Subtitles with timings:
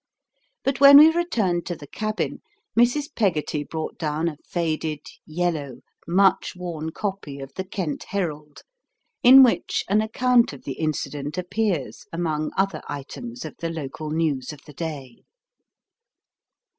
[0.63, 2.41] But when we returned to the cabin,
[2.75, 3.13] Mrs.
[3.13, 8.63] Peggotty brought down a faded, yellow, much worn copy of the Kent Herald,
[9.21, 14.51] in which an account of the incident appears among other items of the local news
[14.51, 15.17] of the day.